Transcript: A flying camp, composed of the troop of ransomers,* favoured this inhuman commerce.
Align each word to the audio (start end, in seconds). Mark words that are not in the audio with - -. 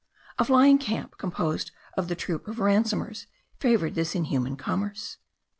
A 0.39 0.45
flying 0.45 0.79
camp, 0.79 1.19
composed 1.19 1.69
of 1.95 2.07
the 2.07 2.15
troop 2.15 2.47
of 2.47 2.55
ransomers,* 2.57 3.27
favoured 3.59 3.93
this 3.93 4.15
inhuman 4.15 4.55
commerce. 4.55 5.17